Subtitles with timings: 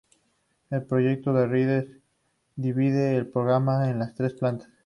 [0.71, 1.87] El proyecto de Ribes
[2.55, 4.69] divide el programa en las tres plantas.